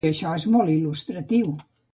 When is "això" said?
0.11-0.31